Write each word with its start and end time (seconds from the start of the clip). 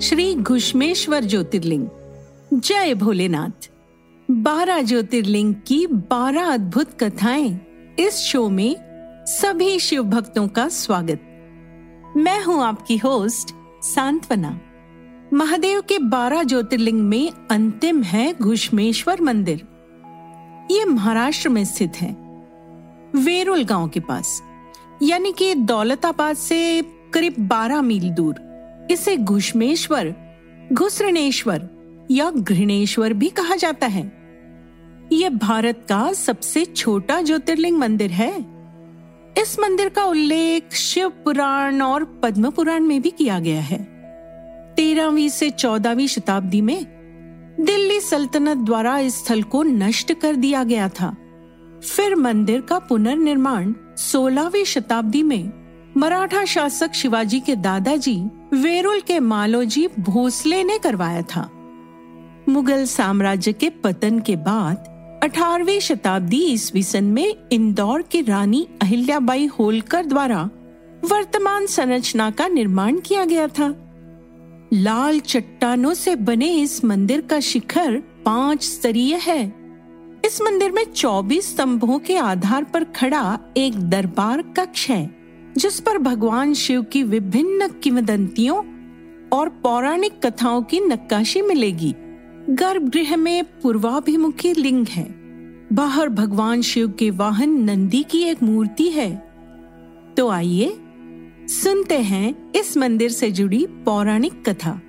श्री 0.00 0.34
घुष्मेश्वर 0.34 1.24
ज्योतिर्लिंग। 1.24 1.88
जय 2.52 2.94
भोलेनाथ। 2.94 3.70
बारह 4.30 4.82
ज्योतिर्लिंग 4.82 5.54
की 5.66 5.86
बारह 5.86 6.44
अद्भुत 6.44 7.02
कथाएँ 7.02 7.60
इस 7.98 8.16
शो 8.16 8.48
में 8.48 8.76
सभी 9.26 9.78
शिव 9.78 10.02
भक्तों 10.02 10.48
का 10.48 10.68
स्वागत। 10.68 11.20
मैं 12.16 12.44
हूँ 12.44 12.64
आपकी 12.64 12.96
होस्ट 12.96 13.54
सांत्वना। 13.84 14.60
महादेव 15.32 15.80
के 15.80 15.98
बारह 15.98 16.42
ज्योतिर्लिंग 16.42 17.00
में 17.00 17.32
अंतिम 17.50 18.02
है 18.02 18.34
घुष्मेश्वर 18.42 19.20
मंदिर। 19.20 19.73
ये 20.70 20.84
महाराष्ट्र 20.84 21.48
में 21.48 21.64
स्थित 21.64 21.96
है। 21.96 22.10
वेरुल 23.16 23.64
गाँव 23.64 23.88
के 23.88 24.00
पास, 24.00 24.42
यानी 25.02 25.32
कि 25.32 25.54
दौलताबाद 25.54 26.36
से 26.36 26.82
करीब 27.12 27.34
12 27.38 27.82
मील 27.82 28.10
दूर। 28.10 28.34
इसे 28.90 29.16
घुष्मेश्वर, 29.16 30.14
घुसरणेश्वर 30.72 31.68
या 32.10 32.30
घृणेश्वर 32.30 33.12
भी 33.12 33.28
कहा 33.28 33.56
जाता 33.56 33.86
है। 33.86 34.12
यह 35.12 35.30
भारत 35.30 35.86
का 35.88 36.12
सबसे 36.12 36.64
छोटा 36.64 37.20
ज्योतिर्लिंग 37.20 37.78
मंदिर 37.78 38.10
है। 38.10 38.46
इस 39.38 39.56
मंदिर 39.60 39.88
का 39.88 40.04
उल्लेख 40.04 40.74
शिव 40.74 41.08
पुराण 41.08 41.82
और 41.82 42.04
पद्म 42.04 42.50
पुराण 42.50 42.80
में 42.80 43.02
भी 43.02 43.10
किया 43.10 43.38
गया 43.38 43.60
है। 43.60 43.78
तेरहवीं 44.74 45.28
से 45.28 45.50
चौदहवीं 45.50 46.06
शताब्दी 46.06 46.60
में 46.60 46.93
दिल्ली 47.60 48.00
सल्तनत 48.00 48.56
द्वारा 48.56 48.98
इस 48.98 49.18
स्थल 49.18 49.42
को 49.42 49.62
नष्ट 49.62 50.12
कर 50.12 50.36
दिया 50.36 50.64
गया 50.64 50.88
था। 50.88 51.16
फिर 51.82 52.14
मंदिर 52.14 52.60
का 52.60 52.78
पुनर्निर्माण 52.78 53.74
16वीं 53.96 54.64
शताब्दी 54.64 55.22
में 55.22 55.52
मराठा 55.96 56.44
शासक 56.44 56.92
शिवाजी 56.92 57.40
के 57.40 57.56
दादाजी 57.56 58.16
वेरुल 58.54 59.00
के 59.00 59.20
मालोजी 59.20 59.88
भोसले 60.00 60.64
ने 60.64 60.78
करवाया 60.78 61.22
था। 61.22 61.50
मुगल 62.48 62.84
साम्राज्य 62.84 63.52
के 63.52 63.70
पतन 63.70 64.18
के 64.18 64.36
बाद 64.36 65.20
18वीं 65.24 65.80
शताब्दी 65.80 66.44
ईस्वी 66.44 66.82
सन 66.82 67.04
में 67.04 67.36
इंदौर 67.52 68.02
की 68.02 68.22
रानी 68.22 68.68
अहिल्याबाई 68.82 69.46
होलकर 69.46 70.04
द्वारा 70.04 70.50
वर्तमान 71.04 71.66
संरचना 71.66 72.30
का 72.30 72.48
निर्माण 72.48 72.98
किया 72.98 73.24
गया 73.24 73.48
था। 73.48 73.83
लाल 74.74 75.20
चट्टानों 75.20 75.94
से 75.94 76.16
बने 76.16 76.46
इस 76.46 76.84
मंदिर 76.84 77.20
का 77.20 77.40
शिखर 77.40 78.02
पाँच 78.24 78.62
स्तरीय 78.62 79.16
है। 79.16 79.54
इस 80.24 80.42
मंदिर 80.42 80.72
में 80.72 80.84
24 80.84 81.50
स्तंभों 81.50 81.98
के 81.98 82.16
आधार 82.16 82.64
पर 82.64 82.84
खड़ा 82.84 83.38
एक 83.56 83.74
दरबार 83.90 84.42
कक्ष 84.42 84.90
है, 84.90 85.16
जिस 85.56 85.80
पर 85.80 85.98
भगवान 85.98 86.54
शिव 86.54 86.82
की 86.82 87.02
विभिन्न 87.02 87.68
किंवदंतियों 87.68 88.56
और 89.28 89.48
पौराणिक 89.48 90.26
कथाओं 90.26 90.62
की 90.62 90.80
नक्काशी 90.80 91.42
मिलेगी। 91.42 91.94
गर्भगृह 92.50 93.16
में 93.16 93.44
पूर्वाभिमुखी 93.44 94.52
लिंग 94.52 94.86
है। 94.88 95.06
बाहर 95.72 96.08
भगवान 96.08 96.62
शिव 96.62 96.88
के 96.88 97.10
वाहन 97.10 97.50
नंदी 97.50 98.02
की 98.02 98.22
एक 98.22 98.42
मूर्ति 98.42 98.88
है। 98.88 99.28
तो 100.16 100.28
आइए 100.28 100.76
सुनते 101.48 101.98
हैं 101.98 102.52
इस 102.52 102.76
मंदिर 102.76 103.10
से 103.10 103.30
जुड़ी 103.30 103.66
पौराणिक 103.70 104.48
कथा। 104.48 104.80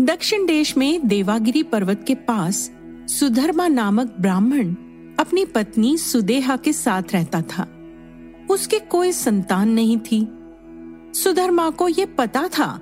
दक्षिण 0.00 0.46
देश 0.46 0.76
में 0.76 1.08
देवागिरी 1.08 1.62
पर्वत 1.62 2.04
के 2.06 2.14
पास 2.14 2.70
सुधर्मा 3.08 3.68
नामक 3.68 4.16
ब्राह्मण 4.20 4.74
अपनी 5.18 5.44
पत्नी 5.44 5.98
सुदेहा 5.98 6.56
के 6.56 6.72
साथ 6.72 7.02
रहता 7.12 7.42
था। 7.42 7.66
उसकी 8.50 8.78
कोई 8.78 9.12
संतान 9.12 9.68
नहीं 9.68 9.98
थी। 9.98 10.28
सुधर्मा 11.14 11.70
को 11.70 11.88
यह 11.88 12.06
पता 12.18 12.48
था 12.48 12.80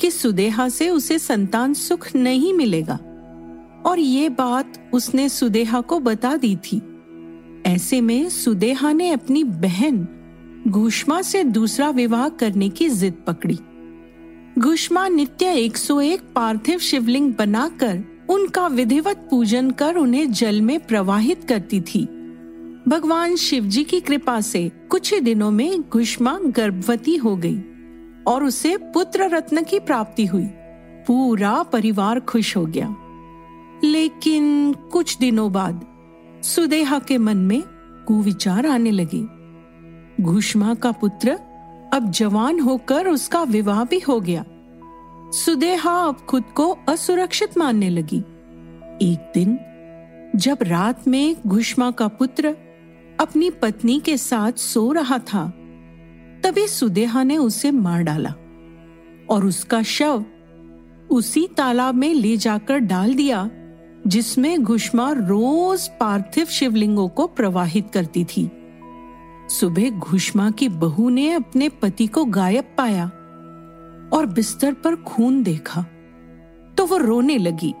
कि 0.00 0.10
सुदेहा 0.10 0.68
से 0.68 0.90
उसे 0.90 1.18
संतान 1.18 1.74
सुख 1.74 2.16
नहीं 2.16 2.52
मिलेगा। 2.52 2.98
और 3.86 3.98
ये 3.98 4.28
बात 4.28 4.90
उसने 4.92 5.28
सुदेहा 5.28 5.80
को 5.80 6.00
बता 6.00 6.36
दी 6.36 6.56
थी। 6.56 6.82
ऐसे 7.66 8.00
में 8.00 8.28
सुदेहा 8.28 8.92
ने 8.92 9.10
अपनी 9.10 9.44
बहन 9.44 10.08
घुष्मा 10.68 11.22
से 11.22 11.44
दूसरा 11.44 11.90
विवाह 11.90 12.28
करने 12.28 12.68
की 12.68 12.88
जिद 12.88 13.14
पकड़ी। 13.26 13.58
घुष्मा 14.58 15.08
नित्य 15.08 15.52
101 15.52 16.20
पार्थिव 16.34 16.78
शिवलिंग 16.78 17.34
बनाकर 17.34 18.04
उनका 18.28 18.66
विधिवत 18.66 19.28
पूजन 19.30 19.70
कर 19.70 19.96
उन्हें 19.96 20.32
जल 20.32 20.60
में 20.60 20.86
प्रवाहित 20.86 21.44
करती 21.44 21.80
थी। 21.80 22.04
भगवान 22.88 23.36
शिवजी 23.36 23.84
की 23.84 24.00
कृपा 24.00 24.40
से 24.40 24.72
कुछ 24.90 25.14
ही 25.14 25.20
दिनों 25.20 25.50
में 25.50 25.80
घुष्मा 25.80 26.38
गर्भवती 26.42 27.16
हो 27.16 27.36
गई 27.36 27.58
और 28.26 28.44
उसे 28.44 28.76
पुत्र 28.76 29.22
रत्न 29.22 29.64
की 29.64 29.78
प्राप्ति 29.78 30.26
हुई। 30.26 30.46
पूरा 31.06 31.62
परिवार 31.62 32.20
खुश 32.20 32.56
हो 32.56 32.66
गया। 32.66 32.96
लेकिन 33.84 34.72
कुछ 34.72 35.18
दिनों 35.18 35.52
बाद 35.52 35.86
सुदेहा 36.42 36.98
के 36.98 37.18
मन 37.18 37.36
में 37.36 37.62
कुविचार 38.06 38.66
आने 38.66 38.90
लगे। 38.90 39.41
घुष्मा 40.22 40.74
का 40.74 40.92
पुत्र 40.92 41.30
अब 41.92 42.10
जवान 42.10 42.60
होकर 42.60 43.08
उसका 43.08 43.42
विवाह 43.42 43.84
भी 43.84 43.98
हो 43.98 44.20
गया। 44.20 44.44
सुदेहा 45.32 46.08
अब 46.08 46.16
खुद 46.28 46.44
को 46.44 46.78
असुरक्षित 46.88 47.58
मानने 47.58 47.90
लगी। 47.90 48.18
एक 49.12 49.32
दिन, 49.34 49.58
जब 50.36 50.58
रात 50.62 51.08
में 51.08 51.36
घुष्मा 51.46 51.90
का 51.90 52.08
पुत्र 52.08 52.56
अपनी 53.20 53.50
पत्नी 53.50 54.00
के 54.00 54.16
साथ 54.16 54.52
सो 54.52 54.92
रहा 54.92 55.18
था, 55.18 55.48
तभी 56.44 56.66
सुदेहा 56.66 57.22
ने 57.22 57.36
उसे 57.36 57.70
मार 57.70 58.02
डाला 58.02 58.34
और 59.30 59.46
उसका 59.46 59.82
शव 59.82 60.24
उसी 61.10 61.48
तालाब 61.56 61.94
में 61.94 62.14
ले 62.14 62.36
जाकर 62.36 62.78
डाल 62.78 63.14
दिया, 63.14 63.50
जिसमें 64.06 64.62
घुष्मा 64.62 65.12
रोज 65.12 65.88
पार्थिव 65.88 66.44
शिवलिंगों 66.44 67.08
को 67.08 67.26
प्रवाहित 67.26 67.90
करती 67.94 68.24
थी। 68.24 68.61
सुबह 69.52 69.90
घुषमा 69.90 70.50
की 70.50 70.68
बहू 70.68 71.08
ने 71.10 71.30
अपने 71.32 71.68
पति 71.68 72.06
को 72.06 72.24
गायब 72.24 72.64
पाया 72.78 73.04
और 74.12 74.26
बिस्तर 74.26 74.72
पर 74.74 74.94
खून 74.96 75.42
देखा। 75.42 75.84
तो 76.78 76.86
वो 76.86 76.96
रोने 76.96 77.36
लगी, 77.38 77.74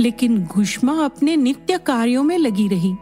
लेकिन 0.00 0.42
घुष्मा 0.44 0.94
अपने 1.04 1.36
नित्य 1.36 1.78
कार्यों 1.78 2.22
में 2.22 2.36
लगी 2.38 2.68
रही 2.68 2.92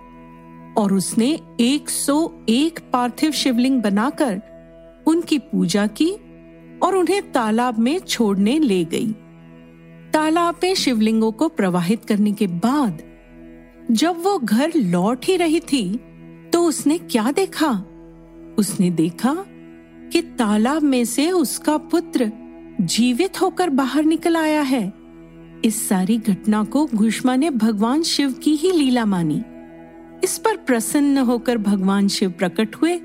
और 0.78 0.92
उसने 0.92 1.28
101 1.60 2.78
पार्थिव 2.92 3.30
शिवलिंग 3.32 3.80
बनाकर 3.82 4.40
उनकी 5.06 5.38
पूजा 5.38 5.86
की 5.86 6.10
और 6.82 6.96
उन्हें 6.96 7.20
तालाब 7.32 7.78
में 7.78 7.98
छोड़ने 7.98 8.58
ले 8.58 8.84
गई। 8.84 9.12
तालाब 10.12 10.60
में 10.62 10.74
शिवलिंगों 10.74 11.32
को 11.32 11.48
प्रवाहित 11.48 12.04
करने 12.04 12.32
के 12.32 12.46
बाद 12.46 13.02
जब 13.90 14.22
वो 14.22 14.38
घर 14.38 14.72
लौट 14.76 15.24
ही 15.24 15.36
रही 15.36 15.60
थी 15.60 15.84
तो 16.52 16.62
उसने 16.62 16.98
क्या 16.98 17.30
देखा? 17.30 17.70
उसने 18.58 18.90
देखा 18.90 19.36
कि 20.12 20.22
तालाब 20.22 20.82
में 20.82 21.04
से 21.04 21.30
उसका 21.30 21.76
पुत्र 21.76 22.32
जीवित 22.80 23.40
होकर 23.40 23.70
बाहर 23.70 24.04
निकल 24.04 24.36
आया 24.36 24.62
है। 24.62 24.92
इस 25.64 25.88
सारी 25.88 26.18
घटना 26.18 26.64
को 26.64 26.88
घुष्मा 26.94 27.36
ने 27.36 27.50
भगवान 27.50 28.02
शिव 28.02 28.32
की 28.32 28.56
ही 28.56 28.72
लीला 28.72 29.04
मानी। 29.04 29.42
इस 30.24 30.38
पर 30.38 30.56
प्रसन्न 30.56 31.18
होकर 31.18 31.58
भगवान 31.58 32.08
शिव 32.08 32.30
प्रकट 32.30 32.76
हुए 32.76 32.96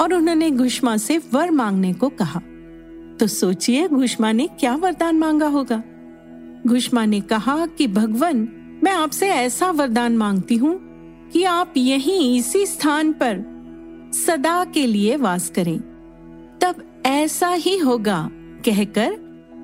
और 0.00 0.14
उन्होंने 0.14 0.50
घुष्मा 0.50 0.96
से 0.96 1.20
वर 1.32 1.50
मांगने 1.50 1.92
को 1.92 2.08
कहा। 2.08 2.40
तो 3.20 3.26
सोचिए, 3.26 3.88
घुष्मा 3.88 4.32
ने 4.32 4.48
क्या 4.60 4.76
वरदान 4.76 5.18
मांगा 5.18 5.46
होगा? 5.46 5.82
घुष्मा 6.66 7.04
ने 7.04 7.20
कहा 7.20 7.66
कि, 7.66 7.86
भगवान, 7.86 8.48
मैं 8.84 8.92
आपसे 8.92 9.28
ऐसा 9.28 9.70
वरदान 9.70 10.16
मांगती 10.16 10.56
हूँ 10.56 10.80
कि 11.30 11.44
आप 11.44 11.74
यहीं 11.76 12.38
इसी 12.38 12.66
स्थान 12.66 13.12
पर 13.12 13.52
सदा 14.12 14.64
के 14.64 14.86
लिए 14.86 15.16
वास 15.16 15.48
करें। 15.48 15.78
तब 16.60 17.02
ऐसा 17.06 17.48
ही 17.48 17.78
होगा, 17.78 18.30
कहकर 18.64 19.12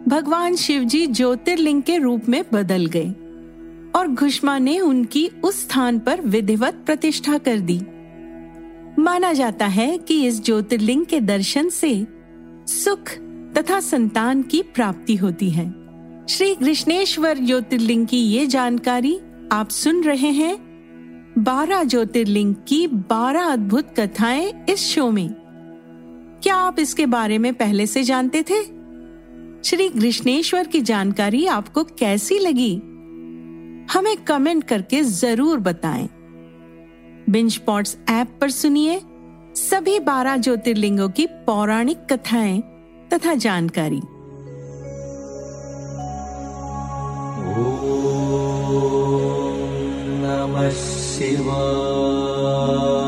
भगवान 0.08 0.56
शिवजी 0.56 1.06
ज्योतिर्लिंग 1.06 1.82
के 1.82 1.98
रूप 1.98 2.28
में 2.28 2.44
बदल 2.52 2.86
गए 2.86 3.10
और 3.98 4.08
घुष्मा 4.08 4.58
ने 4.58 4.80
उनकी 4.80 5.30
उस 5.44 5.60
स्थान 5.60 5.98
पर 5.98 6.20
विधिवत 6.20 6.74
प्रतिष्ठा 6.86 7.38
कर 7.38 7.58
दी। 7.58 7.80
माना 9.02 9.32
जाता 9.32 9.66
है 9.66 9.98
कि 9.98 10.26
इस 10.26 10.44
ज्योतिर्लिंग 10.44 11.06
के 11.06 11.20
दर्शन 11.20 11.68
से 11.68 12.06
सुख 12.66 13.10
तथा 13.56 13.80
संतान 13.80 14.42
की 14.42 14.62
प्राप्ति 14.62 15.16
होती 15.16 15.50
है। 15.50 15.74
श्री 16.28 16.54
कृष्णेश्वर 16.54 17.38
ज्योतिर्लिंग 17.38 18.06
की 18.06 18.18
ये 18.18 18.46
जानकारी 18.46 19.20
आप 19.52 19.68
सुन 19.70 20.04
रहे 20.04 20.28
हैं। 20.28 20.67
बारह 21.38 21.84
ज्योतिर्लिंग 21.84 22.54
की 22.68 22.86
बारह 22.86 23.44
अद्भुत 23.44 23.94
कथाएँ 24.00 24.64
इस 24.68 24.80
शो 24.80 25.10
में। 25.10 25.28
क्या 26.42 26.56
आप 26.56 26.78
इसके 26.78 27.06
बारे 27.06 27.38
में 27.38 27.54
पहले 27.54 27.86
से 27.86 28.02
जानते 28.02 28.42
थे? 28.42 28.62
श्री 29.64 29.88
कृष्णेश्वर 29.88 30.66
की 30.66 30.80
जानकारी 30.80 31.46
आपको 31.46 31.84
कैसी 31.84 32.38
लगी? 32.38 32.74
हमें 33.92 34.16
कमेंट 34.24 34.64
करके 34.64 35.02
ज़रूर 35.02 35.58
बताएँ। 35.58 36.08
बिंच 37.30 37.56
पॉट्स 37.56 37.96
ऐप 38.08 38.38
पर 38.40 38.50
सुनिए 38.50 39.00
सभी 39.56 39.98
बारह 40.00 40.36
ज्योतिर्लिंगों 40.36 41.08
की 41.08 41.26
पौराणिक 41.26 41.98
कथाएँ 42.12 42.60
तथा 43.12 43.34
जानकारी। 43.34 43.96
ॐ 43.96 44.02
नमः 50.22 51.07
शिवा 51.18 53.07